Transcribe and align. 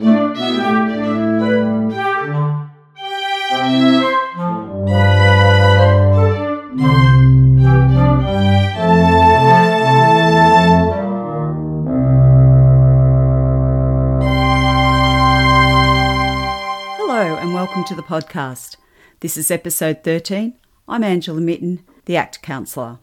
Hello, 0.00 0.14
and 17.36 17.52
welcome 17.52 17.82
to 17.82 17.96
the 17.96 18.02
podcast. 18.02 18.76
This 19.18 19.36
is 19.36 19.50
episode 19.50 20.04
13. 20.04 20.54
I'm 20.86 21.02
Angela 21.02 21.40
Mitten, 21.40 21.84
the 22.04 22.16
ACT 22.16 22.40
counsellor. 22.40 23.00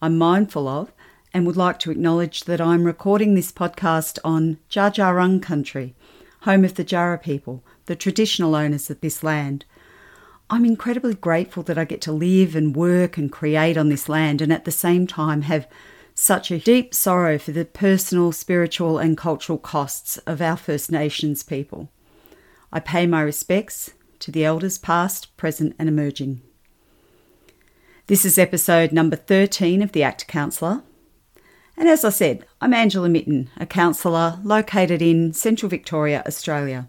I'm 0.00 0.16
mindful 0.16 0.66
of 0.66 0.93
and 1.34 1.44
would 1.44 1.56
like 1.56 1.80
to 1.80 1.90
acknowledge 1.90 2.44
that 2.44 2.60
I'm 2.60 2.84
recording 2.84 3.34
this 3.34 3.50
podcast 3.50 4.20
on 4.22 4.58
Dja 4.70 5.42
country, 5.42 5.96
home 6.42 6.64
of 6.64 6.74
the 6.74 6.84
Djara 6.84 7.20
people, 7.20 7.64
the 7.86 7.96
traditional 7.96 8.54
owners 8.54 8.88
of 8.88 9.00
this 9.00 9.24
land. 9.24 9.64
I'm 10.48 10.64
incredibly 10.64 11.14
grateful 11.14 11.64
that 11.64 11.76
I 11.76 11.84
get 11.84 12.00
to 12.02 12.12
live 12.12 12.54
and 12.54 12.76
work 12.76 13.18
and 13.18 13.32
create 13.32 13.76
on 13.76 13.88
this 13.88 14.08
land 14.08 14.40
and 14.40 14.52
at 14.52 14.64
the 14.64 14.70
same 14.70 15.08
time 15.08 15.42
have 15.42 15.66
such 16.14 16.52
a 16.52 16.60
deep 16.60 16.94
sorrow 16.94 17.36
for 17.36 17.50
the 17.50 17.64
personal, 17.64 18.30
spiritual, 18.30 18.98
and 18.98 19.18
cultural 19.18 19.58
costs 19.58 20.18
of 20.18 20.40
our 20.40 20.56
First 20.56 20.92
Nations 20.92 21.42
people. 21.42 21.90
I 22.72 22.78
pay 22.78 23.08
my 23.08 23.22
respects 23.22 23.90
to 24.20 24.30
the 24.30 24.44
elders 24.44 24.78
past, 24.78 25.36
present, 25.36 25.74
and 25.80 25.88
emerging. 25.88 26.42
This 28.06 28.24
is 28.24 28.38
episode 28.38 28.92
number 28.92 29.16
13 29.16 29.82
of 29.82 29.90
The 29.90 30.04
ACT 30.04 30.28
Counsellor. 30.28 30.84
And 31.76 31.88
as 31.88 32.04
I 32.04 32.10
said, 32.10 32.44
I'm 32.60 32.72
Angela 32.72 33.08
Mitten, 33.08 33.50
a 33.56 33.66
counsellor 33.66 34.38
located 34.44 35.02
in 35.02 35.32
central 35.32 35.68
Victoria, 35.68 36.22
Australia. 36.26 36.88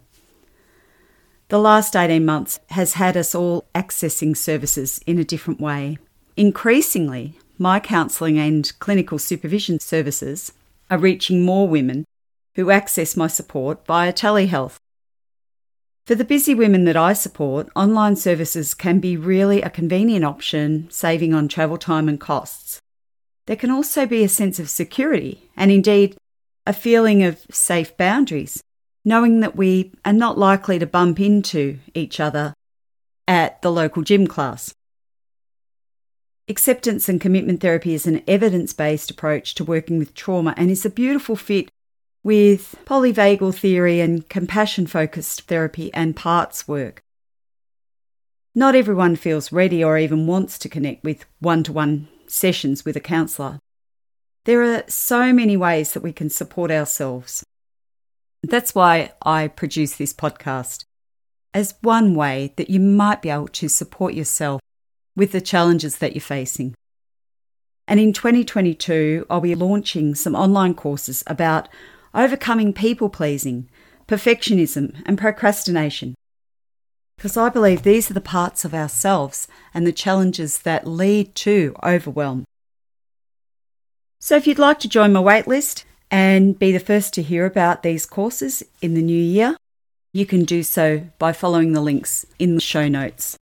The 1.50 1.60
last 1.60 1.96
18 1.96 2.26
months 2.26 2.60
has 2.70 2.94
had 2.94 3.18
us 3.18 3.36
all 3.36 3.66
accessing 3.74 4.36
services 4.36 5.00
in 5.06 5.20
a 5.20 5.24
different 5.24 5.60
way. 5.60 5.98
Increasingly, 6.38 7.38
my 7.58 7.80
counselling 7.80 8.38
and 8.38 8.72
clinical 8.80 9.20
supervision 9.20 9.80
services 9.80 10.52
are 10.90 10.98
reaching 10.98 11.44
more 11.44 11.68
women 11.68 12.06
who 12.56 12.72
access 12.72 13.18
my 13.18 13.28
support 13.28 13.86
via 13.86 14.14
telehealth 14.14 14.78
for 16.06 16.14
the 16.14 16.24
busy 16.24 16.54
women 16.54 16.86
that 16.86 16.96
I 16.96 17.14
support, 17.14 17.68
online 17.76 18.16
services 18.16 18.76
can 18.76 19.00
be 19.00 19.18
really 19.18 19.64
a 19.64 19.72
convenient 19.72 20.24
option, 20.24 20.88
saving 20.92 21.34
on 21.34 21.48
travel 21.48 21.78
time 21.80 22.08
and 22.08 22.20
costs. 22.20 22.80
There 23.46 23.56
can 23.56 23.70
also 23.70 24.06
be 24.06 24.24
a 24.24 24.30
sense 24.30 24.60
of 24.60 24.70
security 24.70 25.50
and 25.56 25.72
indeed 25.72 26.18
a 26.66 26.74
feeling 26.74 27.24
of 27.24 27.46
safe 27.52 27.96
boundaries, 27.96 28.64
knowing 29.04 29.40
that 29.42 29.56
we 29.56 29.94
are 30.04 30.14
not 30.14 30.38
likely 30.38 30.80
to 30.80 30.88
bump 30.88 31.20
into 31.20 31.78
each 31.94 32.20
other 32.20 32.54
at 33.28 33.62
the 33.62 33.72
local 33.72 34.02
gym 34.02 34.26
class. 34.28 34.74
Acceptance 36.48 37.10
and 37.10 37.22
commitment 37.22 37.62
therapy 37.62 37.94
is 37.94 38.06
an 38.06 38.24
evidence 38.28 38.74
based 38.74 39.10
approach 39.10 39.56
to 39.56 39.64
working 39.64 39.98
with 39.98 40.14
trauma 40.14 40.54
and 40.58 40.70
is 40.70 40.86
a 40.86 40.90
beautiful 40.90 41.36
fit 41.36 41.70
with 42.24 42.76
polyvagal 42.86 43.56
theory 43.56 44.00
and 44.00 44.28
compassion 44.30 44.88
focused 44.88 45.42
therapy 45.42 45.94
and 45.94 46.16
parts 46.16 46.68
work. 46.68 47.04
Not 48.56 48.74
everyone 48.74 49.16
feels 49.16 49.52
ready 49.52 49.84
or 49.84 49.98
even 49.98 50.28
wants 50.28 50.58
to 50.60 50.70
connect 50.70 51.04
with 51.04 51.26
one 51.40 51.62
to 51.64 51.74
one 51.74 52.08
sessions 52.32 52.86
with 52.86 52.96
a 52.96 53.02
counsellor. 53.02 53.60
There 54.46 54.64
are 54.64 54.84
so 54.88 55.34
many 55.34 55.58
ways 55.58 55.94
that 55.94 56.04
we 56.04 56.14
can 56.14 56.30
support 56.30 56.72
ourselves. 56.72 57.44
That's 58.44 58.76
why 58.76 59.14
I 59.24 59.48
produce 59.48 59.96
this 59.96 60.14
podcast 60.14 60.86
as 61.54 61.76
one 61.82 62.16
way 62.16 62.54
that 62.58 62.70
you 62.70 62.80
might 62.80 63.22
be 63.22 63.30
able 63.30 63.48
to 63.48 63.68
support 63.68 64.14
yourself 64.14 64.62
with 65.16 65.32
the 65.32 65.42
challenges 65.42 65.98
that 65.98 66.14
you're 66.14 66.22
facing. 66.22 66.76
And 67.88 68.00
in 68.00 68.14
2022, 68.14 69.26
I'll 69.30 69.42
be 69.42 69.56
launching 69.56 70.16
some 70.16 70.36
online 70.36 70.74
courses 70.74 71.24
about 71.28 71.70
overcoming 72.14 72.74
people 72.74 73.10
pleasing, 73.10 73.70
perfectionism, 74.08 75.02
and 75.06 75.18
procrastination. 75.18 76.16
Because 77.26 77.38
I 77.38 77.50
believe 77.50 77.82
these 77.82 78.12
are 78.12 78.14
the 78.14 78.22
parts 78.22 78.66
of 78.66 78.76
ourselves 78.76 79.48
and 79.74 79.88
the 79.88 79.92
challenges 79.92 80.60
that 80.60 80.86
lead 80.86 81.34
to 81.38 81.76
overwhelm. 81.84 82.46
So, 84.20 84.36
if 84.36 84.46
you'd 84.46 84.60
like 84.60 84.78
to 84.82 84.88
join 84.88 85.12
my 85.12 85.22
waitlist 85.24 85.86
and 86.12 86.60
be 86.60 86.72
the 86.72 86.80
first 86.80 87.16
to 87.16 87.24
hear 87.24 87.48
about 87.48 87.82
these 87.82 88.06
courses 88.06 88.62
in 88.80 88.94
the 88.94 89.02
new 89.02 89.20
year, 89.20 89.58
you 90.14 90.28
can 90.28 90.44
do 90.44 90.62
so 90.62 91.08
by 91.18 91.34
following 91.34 91.72
the 91.74 91.82
links 91.82 92.28
in 92.38 92.54
the 92.54 92.62
show 92.62 92.88
notes. 92.88 93.38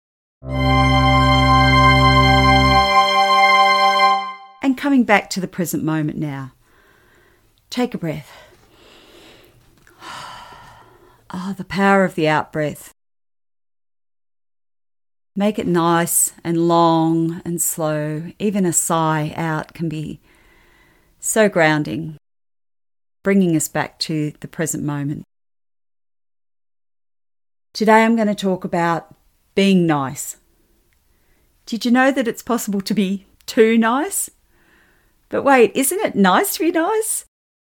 And 4.62 4.78
coming 4.78 5.02
back 5.02 5.28
to 5.30 5.40
the 5.40 5.48
present 5.48 5.82
moment 5.82 6.18
now, 6.18 6.52
take 7.68 7.94
a 7.94 7.98
breath. 7.98 8.30
Ah, 11.34 11.48
oh, 11.48 11.54
the 11.54 11.64
power 11.64 12.04
of 12.04 12.14
the 12.14 12.28
out 12.28 12.52
breath. 12.52 12.92
Make 15.34 15.58
it 15.58 15.66
nice 15.66 16.32
and 16.44 16.68
long 16.68 17.40
and 17.44 17.60
slow. 17.60 18.30
Even 18.38 18.66
a 18.66 18.72
sigh 18.72 19.32
out 19.34 19.72
can 19.72 19.88
be 19.88 20.20
so 21.20 21.48
grounding, 21.48 22.18
bringing 23.22 23.56
us 23.56 23.66
back 23.66 23.98
to 24.00 24.34
the 24.40 24.48
present 24.48 24.84
moment. 24.84 25.24
Today 27.72 28.04
I'm 28.04 28.14
going 28.14 28.28
to 28.28 28.34
talk 28.34 28.64
about 28.64 29.14
being 29.54 29.86
nice. 29.86 30.36
Did 31.64 31.86
you 31.86 31.90
know 31.90 32.10
that 32.10 32.28
it's 32.28 32.42
possible 32.42 32.82
to 32.82 32.92
be 32.92 33.24
too 33.46 33.78
nice? 33.78 34.28
But 35.30 35.44
wait, 35.44 35.72
isn't 35.74 36.00
it 36.00 36.14
nice 36.14 36.54
to 36.54 36.64
be 36.64 36.70
nice? 36.70 37.24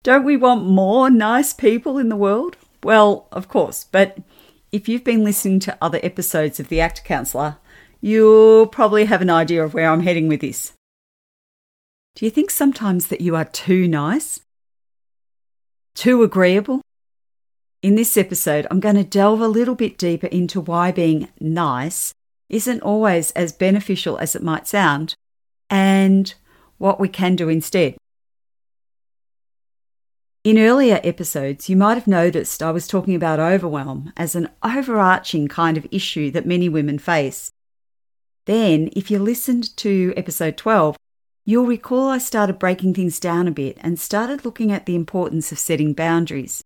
Don't 0.03 0.25
we 0.25 0.39
want 0.39 0.65
more 0.65 1.11
nice 1.11 1.53
people 1.53 1.99
in 1.99 2.09
the 2.09 2.17
world? 2.17 2.57
Well, 2.83 3.29
of 3.31 3.49
course, 3.49 3.85
but 3.85 4.17
if 4.73 4.89
you've 4.89 5.05
been 5.05 5.23
listening 5.23 5.61
to 5.61 5.77
other 5.83 6.01
episodes 6.03 6.59
of 6.59 6.69
The 6.69 6.81
ACT 6.81 7.05
Counsellor, 7.05 7.59
you'll 8.01 8.67
probably 8.67 9.05
have 9.05 9.21
an 9.21 9.31
idea 9.31 9.63
of 9.63 9.75
where 9.75 9.89
I'm 9.89 10.01
heading 10.01 10.29
with 10.29 10.41
this. 10.41 10.73
Do 12.15 12.25
you 12.25 12.31
think 12.31 12.51
sometimes 12.51 13.09
that 13.09 13.21
you 13.21 13.37
are 13.37 13.45
too 13.45 13.87
nice? 13.87 14.41
Too 15.95 16.23
agreeable? 16.23 16.81
In 17.83 17.97
this 17.97 18.17
episode, 18.17 18.67
I'm 18.71 18.81
going 18.81 18.97
to 18.97 19.05
delve 19.05 19.41
a 19.41 19.49
little 19.49 19.75
bit 19.75 19.99
deeper 19.99 20.29
into 20.29 20.61
why 20.61 20.91
being 20.91 21.29
nice 21.39 22.15
isn't 22.49 22.81
always 22.81 23.31
as 23.33 23.53
beneficial 23.53 24.19
as 24.19 24.35
it 24.35 24.43
might 24.43 24.67
sound 24.67 25.15
and 25.69 26.35
what 26.79 26.99
we 26.99 27.09
can 27.09 27.37
do 27.37 27.49
instead. 27.49 27.97
In 30.45 30.59
earlier 30.59 31.01
episodes, 31.05 31.69
you 31.69 31.77
might 31.77 31.95
have 31.95 32.09
noticed 32.09 32.65
I 32.65 32.73
was 32.73 32.89
talking 32.89 33.15
about 33.15 33.39
overwhelm 33.39 34.13
as 34.17 34.35
an 34.35 34.49
overarching 34.65 35.47
kind 35.47 35.77
of 35.77 35.87
issue 35.93 36.33
that 36.33 36.45
many 36.45 36.69
women 36.69 36.99
face. 36.99 37.53
Then, 38.47 38.91
if 38.97 39.09
you 39.09 39.21
listened 39.21 39.77
to 39.77 40.13
episode 40.17 40.57
12, 40.57 40.97
you'll 41.45 41.67
recall 41.67 42.09
I 42.09 42.19
started 42.19 42.59
breaking 42.59 42.95
things 42.95 43.21
down 43.21 43.47
a 43.47 43.53
bit 43.53 43.79
and 43.83 44.01
started 44.01 44.45
looking 44.45 44.73
at 44.73 44.85
the 44.85 44.97
importance 44.97 45.53
of 45.53 45.61
setting 45.61 45.93
boundaries. 45.93 46.65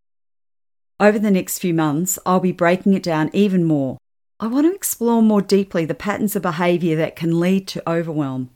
Over 0.99 1.19
the 1.19 1.31
next 1.31 1.59
few 1.59 1.75
months, 1.75 2.19
I'll 2.25 2.41
be 2.41 2.53
breaking 2.53 2.95
it 2.95 3.03
down 3.03 3.29
even 3.35 3.63
more. 3.63 3.99
I 4.41 4.47
want 4.47 4.67
to 4.67 4.75
explore 4.75 5.21
more 5.21 5.43
deeply 5.43 5.85
the 5.85 5.95
patterns 5.95 6.35
of 6.35 6.41
behaviour 6.41 6.97
that 6.97 7.15
can 7.15 7.39
lead 7.39 7.69
to 7.69 7.87
overwhelm. 7.87 8.49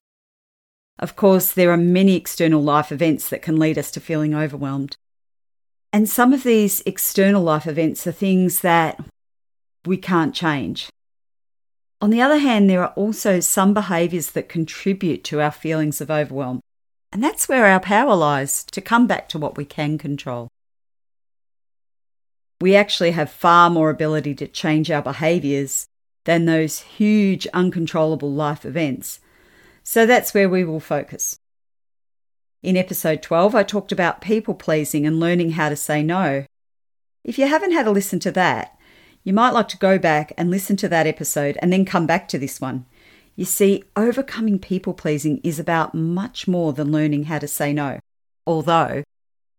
Of 0.98 1.14
course, 1.14 1.52
there 1.52 1.72
are 1.72 1.76
many 1.76 2.16
external 2.16 2.62
life 2.62 2.90
events 2.90 3.28
that 3.28 3.42
can 3.42 3.58
lead 3.58 3.76
us 3.76 3.90
to 3.90 4.00
feeling 4.00 4.34
overwhelmed. 4.34 4.96
And 5.92 6.08
some 6.08 6.32
of 6.32 6.44
these 6.44 6.82
external 6.86 7.42
life 7.42 7.66
events 7.66 8.06
are 8.06 8.12
things 8.12 8.60
that 8.60 9.00
we 9.84 9.96
can't 9.96 10.34
change. 10.34 10.88
On 12.00 12.10
the 12.10 12.22
other 12.22 12.38
hand, 12.38 12.70
there 12.70 12.82
are 12.82 12.94
also 12.94 13.40
some 13.40 13.74
behaviours 13.74 14.30
that 14.30 14.48
contribute 14.48 15.24
to 15.24 15.40
our 15.40 15.50
feelings 15.50 16.00
of 16.00 16.10
overwhelm. 16.10 16.60
And 17.12 17.24
that's 17.24 17.48
where 17.48 17.66
our 17.66 17.80
power 17.80 18.14
lies 18.14 18.64
to 18.70 18.80
come 18.80 19.06
back 19.06 19.28
to 19.30 19.38
what 19.38 19.56
we 19.56 19.64
can 19.64 19.98
control. 19.98 20.48
We 22.60 22.76
actually 22.76 23.10
have 23.12 23.30
far 23.30 23.68
more 23.68 23.90
ability 23.90 24.34
to 24.36 24.46
change 24.46 24.90
our 24.90 25.02
behaviours 25.02 25.86
than 26.24 26.44
those 26.44 26.80
huge 26.80 27.46
uncontrollable 27.48 28.30
life 28.30 28.64
events. 28.64 29.18
So 29.82 30.06
that's 30.06 30.32
where 30.34 30.48
we 30.48 30.62
will 30.62 30.78
focus. 30.78 31.39
In 32.62 32.76
episode 32.76 33.22
12, 33.22 33.54
I 33.54 33.62
talked 33.62 33.90
about 33.90 34.20
people 34.20 34.52
pleasing 34.52 35.06
and 35.06 35.18
learning 35.18 35.52
how 35.52 35.70
to 35.70 35.76
say 35.76 36.02
no. 36.02 36.44
If 37.24 37.38
you 37.38 37.46
haven't 37.46 37.72
had 37.72 37.86
a 37.86 37.90
listen 37.90 38.20
to 38.20 38.30
that, 38.32 38.78
you 39.24 39.32
might 39.32 39.54
like 39.54 39.68
to 39.68 39.78
go 39.78 39.98
back 39.98 40.34
and 40.36 40.50
listen 40.50 40.76
to 40.76 40.88
that 40.90 41.06
episode 41.06 41.56
and 41.62 41.72
then 41.72 41.86
come 41.86 42.06
back 42.06 42.28
to 42.28 42.38
this 42.38 42.60
one. 42.60 42.84
You 43.34 43.46
see, 43.46 43.84
overcoming 43.96 44.58
people 44.58 44.92
pleasing 44.92 45.40
is 45.42 45.58
about 45.58 45.94
much 45.94 46.46
more 46.46 46.74
than 46.74 46.92
learning 46.92 47.24
how 47.24 47.38
to 47.38 47.48
say 47.48 47.72
no, 47.72 47.98
although 48.46 49.04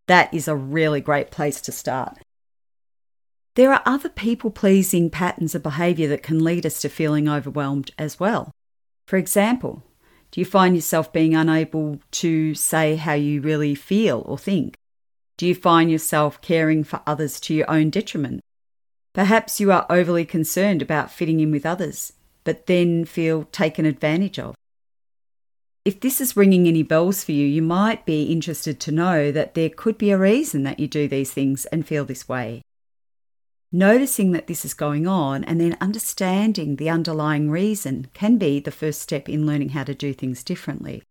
that 0.06 0.32
is 0.32 0.48
a 0.48 0.56
really 0.56 1.02
great 1.02 1.32
place 1.32 1.60
to 1.62 1.72
start. 1.72 2.20
There 3.56 3.74
are 3.74 3.82
other 3.84 4.10
people 4.10 4.52
pleasing 4.52 5.10
patterns 5.10 5.56
of 5.56 5.64
behaviour 5.64 6.08
that 6.10 6.22
can 6.22 6.44
lead 6.44 6.68
us 6.68 6.80
to 6.82 6.90
feeling 6.90 7.28
overwhelmed 7.28 7.90
as 7.98 8.20
well. 8.20 8.52
For 9.08 9.18
example, 9.18 9.82
do 10.32 10.40
you 10.40 10.46
find 10.46 10.76
yourself 10.76 11.12
being 11.12 11.36
unable 11.36 12.00
to 12.12 12.56
say 12.56 12.96
how 12.96 13.14
you 13.14 13.42
really 13.42 13.76
feel 13.76 14.24
or 14.26 14.38
think? 14.38 14.78
Do 15.38 15.46
you 15.46 15.54
find 15.54 15.92
yourself 15.92 16.42
caring 16.42 16.86
for 16.86 17.02
others 17.06 17.40
to 17.42 17.54
your 17.54 17.70
own 17.70 17.90
detriment? 17.90 18.40
Perhaps 19.14 19.60
you 19.60 19.74
are 19.74 19.86
overly 19.90 20.24
concerned 20.24 20.82
about 20.82 21.12
fitting 21.12 21.42
in 21.42 21.52
with 21.52 21.66
others, 21.66 22.14
but 22.46 22.68
then 22.68 23.04
feel 23.04 23.44
taken 23.52 23.86
advantage 23.86 24.40
of. 24.40 24.56
If 25.84 26.00
this 26.00 26.22
is 26.22 26.38
ringing 26.38 26.68
any 26.68 26.84
bells 26.84 27.24
for 27.24 27.34
you, 27.34 27.46
you 27.46 27.62
might 27.62 28.06
be 28.06 28.32
interested 28.32 28.80
to 28.82 28.92
know 28.92 29.32
that 29.32 29.54
there 29.54 29.70
could 29.70 29.98
be 29.98 30.12
a 30.12 30.18
reason 30.18 30.64
that 30.64 30.80
you 30.80 30.88
do 30.88 31.08
these 31.10 31.34
things 31.34 31.66
and 31.66 31.86
feel 31.86 32.06
this 32.06 32.30
way. 32.30 32.62
Noticing 33.72 34.34
that 34.34 34.48
this 34.48 34.66
is 34.66 34.74
going 34.74 35.08
on 35.08 35.46
and 35.46 35.62
then 35.62 35.78
understanding 35.80 36.76
the 36.76 36.90
underlying 36.90 37.50
reason 37.50 38.08
can 38.14 38.38
be 38.38 38.60
the 38.60 38.72
first 38.72 39.02
step 39.02 39.30
in 39.30 39.46
learning 39.46 39.70
how 39.70 39.86
to 39.86 39.96
do 39.96 40.14
things 40.14 40.44
differently. 40.44 41.04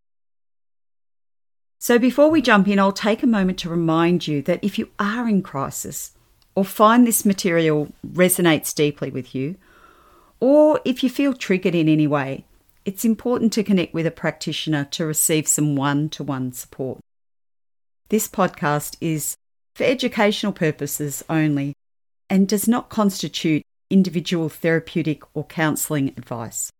So, 1.78 1.98
before 1.98 2.28
we 2.30 2.42
jump 2.42 2.68
in, 2.68 2.78
I'll 2.78 2.92
take 2.92 3.22
a 3.22 3.26
moment 3.26 3.58
to 3.60 3.70
remind 3.70 4.28
you 4.28 4.42
that 4.42 4.62
if 4.62 4.78
you 4.78 4.90
are 4.98 5.26
in 5.26 5.40
crisis 5.42 6.12
or 6.54 6.62
find 6.62 7.06
this 7.06 7.24
material 7.24 7.88
resonates 8.06 8.74
deeply 8.74 9.10
with 9.10 9.34
you, 9.34 9.56
or 10.38 10.80
if 10.84 11.02
you 11.02 11.08
feel 11.08 11.32
triggered 11.32 11.74
in 11.74 11.88
any 11.88 12.06
way, 12.06 12.44
it's 12.84 13.06
important 13.06 13.54
to 13.54 13.64
connect 13.64 13.94
with 13.94 14.06
a 14.06 14.10
practitioner 14.10 14.84
to 14.90 15.06
receive 15.06 15.48
some 15.48 15.76
one 15.76 16.10
to 16.10 16.22
one 16.22 16.52
support. 16.52 16.98
This 18.10 18.28
podcast 18.28 18.98
is 19.00 19.34
for 19.74 19.84
educational 19.84 20.52
purposes 20.52 21.24
only 21.30 21.72
and 22.30 22.48
does 22.48 22.68
not 22.68 22.88
constitute 22.88 23.62
individual 23.90 24.48
therapeutic 24.48 25.22
or 25.34 25.44
counselling 25.44 26.08
advice. 26.16 26.70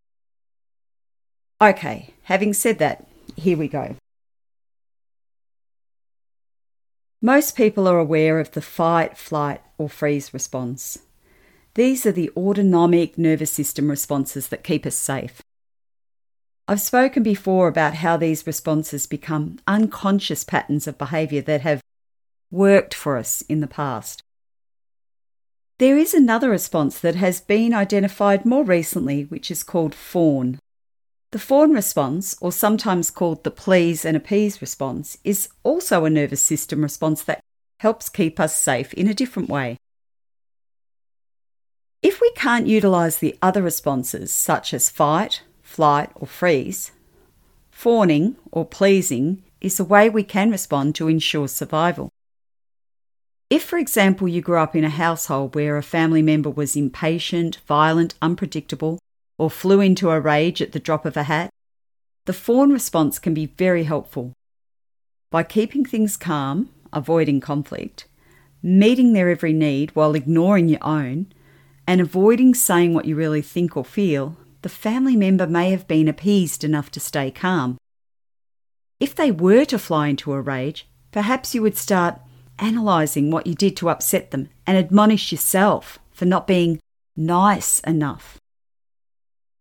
Okay, 1.60 2.14
having 2.22 2.54
said 2.54 2.78
that, 2.78 3.06
here 3.36 3.58
we 3.58 3.68
go. 3.68 3.96
Most 7.20 7.54
people 7.56 7.86
are 7.86 7.98
aware 7.98 8.40
of 8.40 8.52
the 8.52 8.62
fight, 8.62 9.18
flight, 9.18 9.60
or 9.76 9.90
freeze 9.90 10.32
response. 10.32 11.00
These 11.74 12.06
are 12.06 12.12
the 12.12 12.30
autonomic 12.36 13.18
nervous 13.18 13.50
system 13.50 13.90
responses 13.90 14.48
that 14.48 14.64
keep 14.64 14.86
us 14.86 14.96
safe. 14.96 15.42
I've 16.66 16.80
spoken 16.80 17.22
before 17.22 17.68
about 17.68 17.94
how 17.94 18.16
these 18.16 18.46
responses 18.46 19.06
become 19.06 19.58
unconscious 19.66 20.44
patterns 20.44 20.86
of 20.86 20.96
behaviour 20.96 21.42
that 21.42 21.60
have 21.60 21.82
worked 22.50 22.94
for 22.94 23.16
us 23.16 23.42
in 23.42 23.60
the 23.60 23.66
past. 23.66 24.22
There 25.80 25.96
is 25.96 26.12
another 26.12 26.50
response 26.50 26.98
that 26.98 27.14
has 27.14 27.40
been 27.40 27.72
identified 27.72 28.44
more 28.44 28.64
recently, 28.64 29.22
which 29.24 29.50
is 29.50 29.62
called 29.62 29.94
fawn. 29.94 30.58
The 31.30 31.38
fawn 31.38 31.72
response, 31.72 32.36
or 32.38 32.52
sometimes 32.52 33.10
called 33.10 33.44
the 33.44 33.50
please 33.50 34.04
and 34.04 34.14
appease 34.14 34.60
response, 34.60 35.16
is 35.24 35.48
also 35.62 36.04
a 36.04 36.10
nervous 36.10 36.42
system 36.42 36.82
response 36.82 37.22
that 37.22 37.40
helps 37.78 38.10
keep 38.10 38.38
us 38.38 38.60
safe 38.60 38.92
in 38.92 39.08
a 39.08 39.14
different 39.14 39.48
way. 39.48 39.78
If 42.02 42.20
we 42.20 42.30
can't 42.32 42.66
utilise 42.66 43.16
the 43.16 43.38
other 43.40 43.62
responses, 43.62 44.30
such 44.30 44.74
as 44.74 44.90
fight, 44.90 45.40
flight, 45.62 46.10
or 46.14 46.26
freeze, 46.26 46.90
fawning 47.70 48.36
or 48.52 48.66
pleasing 48.66 49.42
is 49.62 49.80
a 49.80 49.84
way 49.84 50.10
we 50.10 50.24
can 50.24 50.50
respond 50.50 50.94
to 50.96 51.08
ensure 51.08 51.48
survival. 51.48 52.10
If, 53.50 53.64
for 53.64 53.78
example, 53.78 54.28
you 54.28 54.40
grew 54.40 54.58
up 54.58 54.76
in 54.76 54.84
a 54.84 54.90
household 54.90 55.56
where 55.56 55.76
a 55.76 55.82
family 55.82 56.22
member 56.22 56.48
was 56.48 56.76
impatient, 56.76 57.58
violent, 57.66 58.14
unpredictable, 58.22 59.00
or 59.38 59.50
flew 59.50 59.80
into 59.80 60.10
a 60.10 60.20
rage 60.20 60.62
at 60.62 60.70
the 60.70 60.78
drop 60.78 61.04
of 61.04 61.16
a 61.16 61.24
hat, 61.24 61.50
the 62.26 62.32
fawn 62.32 62.72
response 62.72 63.18
can 63.18 63.34
be 63.34 63.46
very 63.46 63.82
helpful. 63.82 64.32
By 65.32 65.42
keeping 65.42 65.84
things 65.84 66.16
calm, 66.16 66.70
avoiding 66.92 67.40
conflict, 67.40 68.06
meeting 68.62 69.14
their 69.14 69.28
every 69.28 69.52
need 69.52 69.96
while 69.96 70.14
ignoring 70.14 70.68
your 70.68 70.84
own, 70.84 71.26
and 71.88 72.00
avoiding 72.00 72.54
saying 72.54 72.94
what 72.94 73.06
you 73.06 73.16
really 73.16 73.42
think 73.42 73.76
or 73.76 73.84
feel, 73.84 74.36
the 74.62 74.68
family 74.68 75.16
member 75.16 75.46
may 75.46 75.70
have 75.70 75.88
been 75.88 76.06
appeased 76.06 76.62
enough 76.62 76.88
to 76.92 77.00
stay 77.00 77.32
calm. 77.32 77.78
If 79.00 79.16
they 79.16 79.32
were 79.32 79.64
to 79.64 79.78
fly 79.78 80.06
into 80.06 80.32
a 80.34 80.40
rage, 80.40 80.86
perhaps 81.10 81.52
you 81.52 81.62
would 81.62 81.76
start 81.76 82.20
analysing 82.60 83.30
what 83.30 83.46
you 83.46 83.54
did 83.54 83.76
to 83.78 83.88
upset 83.88 84.30
them 84.30 84.48
and 84.66 84.76
admonish 84.76 85.32
yourself 85.32 85.98
for 86.12 86.26
not 86.26 86.46
being 86.46 86.78
nice 87.16 87.80
enough. 87.80 88.38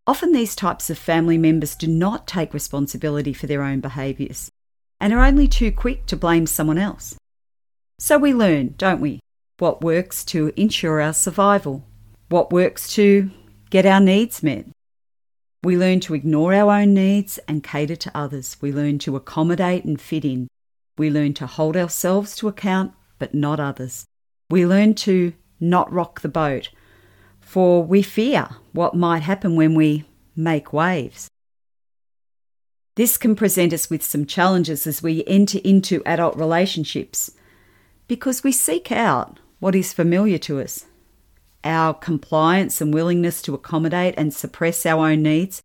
Often, 0.05 0.33
these 0.33 0.55
types 0.55 0.89
of 0.89 0.97
family 0.97 1.37
members 1.37 1.75
do 1.75 1.87
not 1.87 2.27
take 2.27 2.53
responsibility 2.53 3.31
for 3.31 3.47
their 3.47 3.61
own 3.61 3.79
behaviours 3.79 4.49
and 4.99 5.13
are 5.13 5.23
only 5.23 5.47
too 5.47 5.71
quick 5.71 6.05
to 6.07 6.17
blame 6.17 6.47
someone 6.47 6.77
else. 6.77 7.15
So 7.99 8.17
we 8.17 8.33
learn, 8.33 8.75
don't 8.77 9.01
we, 9.01 9.19
what 9.59 9.83
works 9.83 10.23
to 10.25 10.51
ensure 10.55 10.99
our 11.01 11.13
survival, 11.13 11.85
what 12.29 12.51
works 12.51 12.93
to 12.95 13.29
get 13.69 13.85
our 13.85 13.99
needs 13.99 14.41
met. 14.41 14.65
We 15.63 15.77
learn 15.77 15.99
to 16.01 16.13
ignore 16.13 16.53
our 16.53 16.81
own 16.81 16.93
needs 16.93 17.37
and 17.47 17.63
cater 17.63 17.97
to 17.97 18.17
others. 18.17 18.57
We 18.61 18.71
learn 18.71 18.99
to 18.99 19.15
accommodate 19.15 19.83
and 19.83 19.99
fit 19.99 20.23
in. 20.23 20.47
We 20.99 21.09
learn 21.09 21.33
to 21.35 21.47
hold 21.47 21.77
ourselves 21.77 22.35
to 22.35 22.49
account, 22.49 22.91
but 23.19 23.33
not 23.33 23.57
others. 23.57 24.03
We 24.49 24.65
learn 24.65 24.95
to 24.95 25.31
not 25.57 25.89
rock 25.93 26.19
the 26.19 26.27
boat, 26.27 26.71
for 27.39 27.81
we 27.81 28.01
fear 28.01 28.49
what 28.73 28.95
might 28.95 29.21
happen 29.21 29.55
when 29.55 29.75
we 29.75 30.03
make 30.35 30.73
waves. 30.73 31.29
This 32.97 33.15
can 33.15 33.37
present 33.37 33.71
us 33.71 33.89
with 33.89 34.03
some 34.03 34.25
challenges 34.25 34.85
as 34.85 35.01
we 35.01 35.23
enter 35.25 35.59
into 35.63 36.03
adult 36.05 36.35
relationships 36.35 37.31
because 38.09 38.43
we 38.43 38.51
seek 38.51 38.91
out 38.91 39.39
what 39.59 39.75
is 39.75 39.93
familiar 39.93 40.37
to 40.39 40.59
us. 40.59 40.85
Our 41.63 41.93
compliance 41.93 42.81
and 42.81 42.93
willingness 42.93 43.41
to 43.43 43.53
accommodate 43.53 44.15
and 44.17 44.33
suppress 44.33 44.85
our 44.85 45.09
own 45.09 45.23
needs 45.23 45.61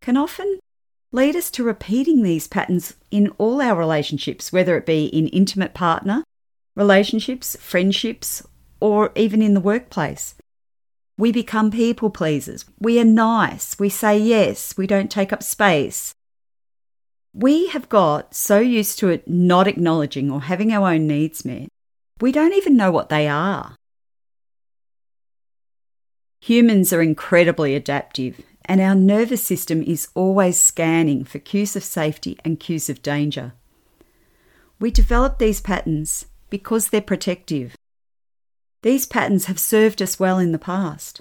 can 0.00 0.16
often 0.16 0.60
lead 1.12 1.36
us 1.36 1.50
to 1.52 1.62
repeating 1.62 2.22
these 2.22 2.48
patterns 2.48 2.94
in 3.10 3.28
all 3.38 3.60
our 3.60 3.76
relationships, 3.76 4.52
whether 4.52 4.76
it 4.76 4.86
be 4.86 5.06
in 5.06 5.28
intimate 5.28 5.74
partner 5.74 6.24
relationships, 6.74 7.54
friendships, 7.60 8.42
or 8.80 9.12
even 9.14 9.42
in 9.42 9.52
the 9.52 9.60
workplace. 9.60 10.34
We 11.18 11.30
become 11.30 11.70
people 11.70 12.08
pleasers. 12.08 12.64
We 12.80 12.98
are 12.98 13.04
nice. 13.04 13.78
We 13.78 13.90
say 13.90 14.18
yes. 14.18 14.74
We 14.76 14.86
don't 14.86 15.10
take 15.10 15.32
up 15.32 15.42
space. 15.42 16.14
We 17.34 17.68
have 17.68 17.90
got 17.90 18.34
so 18.34 18.58
used 18.58 18.98
to 19.00 19.08
it 19.08 19.28
not 19.28 19.68
acknowledging 19.68 20.30
or 20.30 20.42
having 20.42 20.72
our 20.72 20.92
own 20.92 21.06
needs 21.06 21.44
met, 21.44 21.68
we 22.20 22.32
don't 22.32 22.54
even 22.54 22.76
know 22.76 22.90
what 22.90 23.08
they 23.08 23.26
are. 23.26 23.76
Humans 26.40 26.92
are 26.92 27.02
incredibly 27.02 27.74
adaptive 27.74 28.40
and 28.64 28.80
our 28.80 28.94
nervous 28.94 29.42
system 29.42 29.82
is 29.82 30.08
always 30.14 30.58
scanning 30.58 31.24
for 31.24 31.38
cues 31.38 31.76
of 31.76 31.84
safety 31.84 32.38
and 32.44 32.60
cues 32.60 32.88
of 32.88 33.02
danger. 33.02 33.52
We 34.78 34.90
develop 34.90 35.38
these 35.38 35.60
patterns 35.60 36.26
because 36.50 36.88
they're 36.88 37.00
protective. 37.00 37.76
These 38.82 39.06
patterns 39.06 39.46
have 39.46 39.58
served 39.58 40.02
us 40.02 40.18
well 40.18 40.38
in 40.38 40.52
the 40.52 40.58
past. 40.58 41.20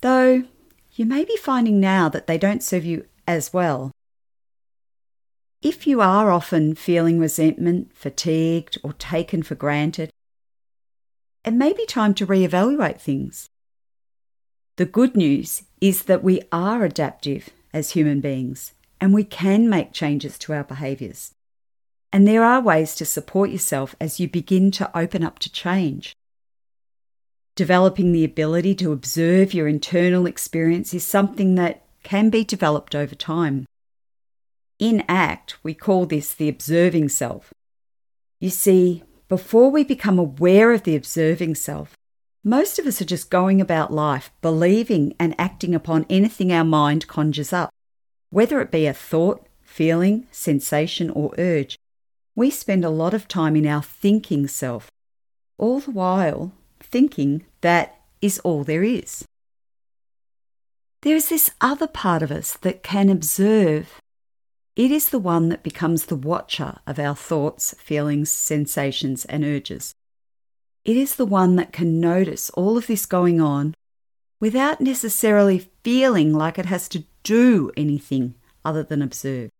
Though 0.00 0.44
you 0.92 1.06
may 1.06 1.24
be 1.24 1.36
finding 1.36 1.80
now 1.80 2.08
that 2.08 2.26
they 2.26 2.38
don't 2.38 2.62
serve 2.62 2.84
you 2.84 3.06
as 3.26 3.52
well. 3.52 3.92
If 5.62 5.86
you 5.86 6.00
are 6.00 6.30
often 6.30 6.74
feeling 6.74 7.18
resentment, 7.18 7.94
fatigued, 7.94 8.78
or 8.82 8.94
taken 8.94 9.42
for 9.42 9.54
granted, 9.54 10.10
it 11.44 11.52
may 11.52 11.72
be 11.72 11.86
time 11.86 12.14
to 12.14 12.26
reevaluate 12.26 13.00
things. 13.00 13.48
The 14.80 14.86
good 14.86 15.14
news 15.14 15.64
is 15.82 16.04
that 16.04 16.24
we 16.24 16.40
are 16.50 16.86
adaptive 16.86 17.50
as 17.70 17.90
human 17.90 18.22
beings 18.22 18.72
and 18.98 19.12
we 19.12 19.24
can 19.24 19.68
make 19.68 19.92
changes 19.92 20.38
to 20.38 20.54
our 20.54 20.64
behaviours. 20.64 21.34
And 22.10 22.26
there 22.26 22.42
are 22.42 22.62
ways 22.62 22.94
to 22.94 23.04
support 23.04 23.50
yourself 23.50 23.94
as 24.00 24.18
you 24.18 24.26
begin 24.26 24.70
to 24.70 24.90
open 24.98 25.22
up 25.22 25.38
to 25.40 25.52
change. 25.52 26.14
Developing 27.56 28.12
the 28.12 28.24
ability 28.24 28.74
to 28.76 28.92
observe 28.92 29.52
your 29.52 29.68
internal 29.68 30.24
experience 30.24 30.94
is 30.94 31.04
something 31.04 31.56
that 31.56 31.84
can 32.02 32.30
be 32.30 32.42
developed 32.42 32.94
over 32.94 33.14
time. 33.14 33.66
In 34.78 35.04
ACT, 35.10 35.56
we 35.62 35.74
call 35.74 36.06
this 36.06 36.32
the 36.32 36.48
observing 36.48 37.10
self. 37.10 37.52
You 38.40 38.48
see, 38.48 39.02
before 39.28 39.70
we 39.70 39.84
become 39.84 40.18
aware 40.18 40.72
of 40.72 40.84
the 40.84 40.96
observing 40.96 41.56
self, 41.56 41.98
most 42.42 42.78
of 42.78 42.86
us 42.86 43.02
are 43.02 43.06
just 43.06 43.30
going 43.30 43.60
about 43.60 43.92
life 43.92 44.30
believing 44.40 45.14
and 45.18 45.34
acting 45.38 45.74
upon 45.74 46.06
anything 46.08 46.50
our 46.52 46.64
mind 46.64 47.06
conjures 47.06 47.52
up. 47.52 47.70
Whether 48.30 48.60
it 48.60 48.70
be 48.70 48.86
a 48.86 48.94
thought, 48.94 49.46
feeling, 49.60 50.26
sensation, 50.30 51.10
or 51.10 51.34
urge, 51.36 51.76
we 52.34 52.50
spend 52.50 52.84
a 52.84 52.90
lot 52.90 53.12
of 53.12 53.28
time 53.28 53.56
in 53.56 53.66
our 53.66 53.82
thinking 53.82 54.46
self, 54.46 54.90
all 55.58 55.80
the 55.80 55.90
while 55.90 56.52
thinking 56.80 57.44
that 57.60 58.00
is 58.22 58.38
all 58.40 58.64
there 58.64 58.82
is. 58.82 59.24
There 61.02 61.16
is 61.16 61.28
this 61.28 61.50
other 61.60 61.86
part 61.86 62.22
of 62.22 62.30
us 62.30 62.54
that 62.58 62.82
can 62.82 63.08
observe. 63.08 64.00
It 64.76 64.90
is 64.90 65.10
the 65.10 65.18
one 65.18 65.48
that 65.50 65.62
becomes 65.62 66.06
the 66.06 66.16
watcher 66.16 66.78
of 66.86 66.98
our 66.98 67.16
thoughts, 67.16 67.74
feelings, 67.78 68.30
sensations, 68.30 69.24
and 69.26 69.44
urges. 69.44 69.94
It 70.84 70.96
is 70.96 71.16
the 71.16 71.26
one 71.26 71.56
that 71.56 71.72
can 71.72 72.00
notice 72.00 72.50
all 72.50 72.78
of 72.78 72.86
this 72.86 73.06
going 73.06 73.40
on 73.40 73.74
without 74.40 74.80
necessarily 74.80 75.70
feeling 75.84 76.32
like 76.32 76.58
it 76.58 76.66
has 76.66 76.88
to 76.88 77.04
do 77.22 77.70
anything 77.76 78.34
other 78.64 78.82
than 78.82 79.02
observe. 79.02 79.50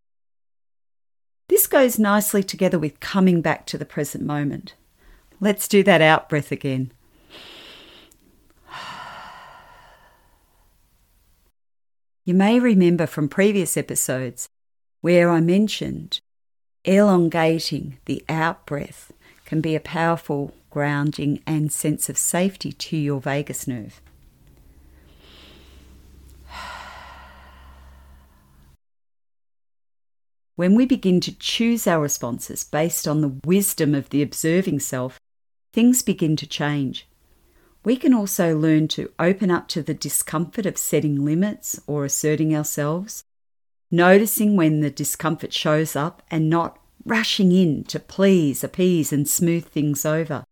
This 1.48 1.66
goes 1.66 1.98
nicely 1.98 2.42
together 2.42 2.78
with 2.78 3.00
coming 3.00 3.42
back 3.42 3.66
to 3.66 3.76
the 3.76 3.84
present 3.84 4.24
moment. 4.24 4.74
Let's 5.40 5.68
do 5.68 5.82
that 5.82 6.00
out 6.00 6.28
breath 6.28 6.52
again. 6.52 6.92
You 12.26 12.34
may 12.34 12.60
remember 12.60 13.06
from 13.06 13.28
previous 13.28 13.76
episodes 13.76 14.48
where 15.00 15.30
I 15.30 15.40
mentioned 15.40 16.20
elongating 16.84 17.98
the 18.04 18.22
out 18.28 18.66
breath 18.66 19.10
can 19.50 19.60
be 19.60 19.74
a 19.74 19.80
powerful 19.80 20.54
grounding 20.70 21.42
and 21.44 21.72
sense 21.72 22.08
of 22.08 22.16
safety 22.16 22.70
to 22.70 22.96
your 22.96 23.20
vagus 23.20 23.66
nerve. 23.66 24.00
When 30.54 30.76
we 30.76 30.86
begin 30.86 31.18
to 31.22 31.36
choose 31.36 31.88
our 31.88 32.00
responses 32.00 32.62
based 32.62 33.08
on 33.08 33.22
the 33.22 33.40
wisdom 33.44 33.92
of 33.92 34.10
the 34.10 34.22
observing 34.22 34.78
self, 34.78 35.18
things 35.72 36.00
begin 36.00 36.36
to 36.36 36.46
change. 36.46 37.08
We 37.84 37.96
can 37.96 38.14
also 38.14 38.56
learn 38.56 38.86
to 38.88 39.10
open 39.18 39.50
up 39.50 39.66
to 39.70 39.82
the 39.82 39.94
discomfort 39.94 40.64
of 40.64 40.78
setting 40.78 41.24
limits 41.24 41.80
or 41.88 42.04
asserting 42.04 42.54
ourselves, 42.54 43.24
noticing 43.90 44.54
when 44.54 44.80
the 44.80 44.90
discomfort 44.90 45.52
shows 45.52 45.96
up 45.96 46.22
and 46.30 46.48
not 46.48 46.78
rushing 47.04 47.52
in 47.52 47.84
to 47.84 47.98
please, 47.98 48.62
appease, 48.62 49.12
and 49.12 49.28
smooth 49.28 49.66
things 49.66 50.04
over. 50.04 50.44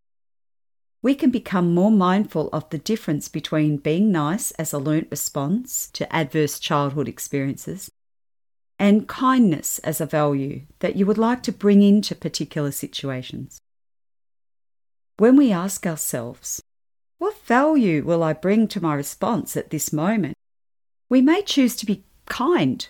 We 1.02 1.14
can 1.14 1.31
become 1.31 1.75
more 1.75 1.90
mindful 1.90 2.49
of 2.52 2.69
the 2.71 2.78
difference 2.78 3.28
between 3.28 3.76
being 3.76 4.11
nice 4.11 4.50
as 4.52 4.73
a 4.73 4.78
learnt 4.78 5.09
response 5.11 5.88
to 5.93 6.12
adverse 6.14 6.59
childhood 6.59 7.09
experiences 7.09 7.90
and 8.78 9.09
kindness 9.09 9.78
as 9.81 10.00
a 10.00 10.07
value 10.07 10.62
that 10.78 10.97
you 10.97 11.05
would 11.07 11.19
like 11.19 11.43
to 11.45 11.52
bring 11.52 11.83
into 11.83 12.14
particular 12.14 12.71
situations. 12.71 13.61
When 15.19 15.37
we 15.37 15.50
ask 15.50 15.87
ourselves, 15.87 16.62
what 17.19 17.37
value 17.43 18.05
will 18.05 18.23
I 18.23 18.33
bring 18.33 18.69
to 18.69 18.81
my 18.81 18.95
response 18.95 19.57
at 19.57 19.71
this 19.71 19.93
moment? 19.93 20.35
We 21.09 21.21
may 21.21 21.43
choose 21.43 21.75
to 21.76 21.87
be 21.87 22.05
kind 22.26 22.88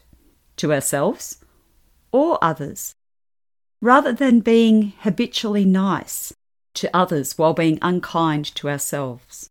to 0.56 0.72
ourselves 0.72 1.42
or 2.12 2.38
others, 2.42 2.94
rather 3.80 4.12
than 4.12 4.40
being 4.40 4.92
habitually 5.00 5.64
nice 5.64 6.32
to 6.74 6.96
others 6.96 7.38
while 7.38 7.54
being 7.54 7.78
unkind 7.82 8.44
to 8.44 8.68
ourselves. 8.68 9.50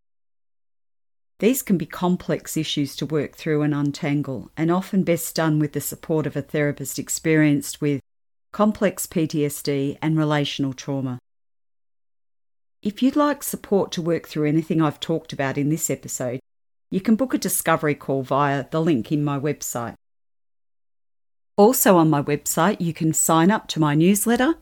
These 1.39 1.62
can 1.62 1.77
be 1.77 1.86
complex 1.86 2.57
issues 2.57 2.96
to 2.96 3.05
work 3.05 3.36
through 3.36 3.62
and 3.62 3.74
untangle, 3.74 4.50
and 4.57 4.72
often 4.72 5.03
best 5.03 5.36
done 5.36 5.60
with 5.60 5.74
the 5.74 5.81
support 5.81 6.25
of 6.25 6.36
a 6.36 6.41
therapist 6.41 6.98
experienced 6.98 7.79
with 7.79 8.01
complex 8.51 9.05
PTSD 9.05 9.98
and 10.01 10.17
relational 10.17 10.74
trauma. 10.74 11.19
If 12.81 13.03
you'd 13.03 13.15
like 13.15 13.43
support 13.43 13.91
to 13.93 14.01
work 14.01 14.27
through 14.27 14.48
anything 14.48 14.81
I've 14.81 15.00
talked 15.00 15.31
about 15.31 15.57
in 15.57 15.69
this 15.69 15.89
episode, 15.89 16.39
you 16.89 17.01
can 17.01 17.15
book 17.15 17.34
a 17.34 17.38
discovery 17.38 17.96
call 17.96 18.24
via 18.24 18.65
the 18.72 18.81
link 18.81 19.12
in 19.12 19.24
my 19.24 19.39
website. 19.39 19.96
Also, 21.58 21.98
on 21.98 22.10
my 22.10 22.22
website, 22.22 22.80
you 22.80 22.94
can 22.94 23.14
sign 23.14 23.50
up 23.50 23.68
to 23.68 23.80
my 23.80 23.96
newsletter, 23.96 24.54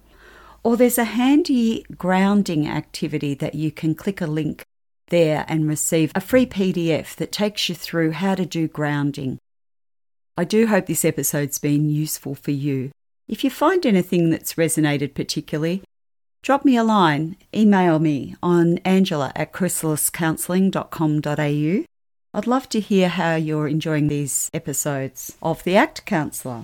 or 0.64 0.78
there's 0.78 0.98
a 0.98 1.04
handy 1.04 1.86
grounding 1.98 2.66
activity 2.68 3.34
that 3.34 3.54
you 3.54 3.70
can 3.70 3.94
click 3.94 4.22
a 4.22 4.26
link 4.26 4.64
there 5.10 5.44
and 5.50 5.68
receive 5.68 6.14
a 6.16 6.22
free 6.22 6.46
PDF 6.46 7.14
that 7.16 7.34
takes 7.34 7.68
you 7.68 7.76
through 7.76 8.12
how 8.12 8.34
to 8.34 8.46
do 8.46 8.70
grounding. 8.70 9.38
I 10.38 10.46
do 10.46 10.68
hope 10.68 10.86
this 10.86 11.06
episode's 11.06 11.60
been 11.60 11.90
useful 11.90 12.34
for 12.34 12.52
you. 12.52 12.92
If 13.28 13.44
you 13.44 13.50
find 13.50 13.86
anything 13.86 14.30
that's 14.30 14.54
resonated 14.54 15.16
particularly, 15.16 15.84
drop 16.44 16.64
me 16.64 16.78
a 16.78 16.84
line, 16.84 17.36
email 17.54 18.00
me 18.00 18.38
on 18.42 18.78
angela 18.80 19.34
at 19.36 19.52
chrysaliscounselling.com.au. 19.52 21.86
I'd 22.34 22.48
love 22.48 22.70
to 22.70 22.80
hear 22.80 23.10
how 23.10 23.36
you're 23.36 23.68
enjoying 23.68 24.08
these 24.08 24.50
episodes 24.54 25.36
of 25.42 25.62
The 25.64 25.76
ACT 25.76 26.06
Counsellor. 26.06 26.64